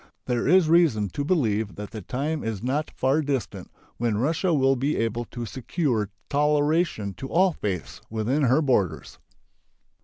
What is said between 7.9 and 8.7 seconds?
within her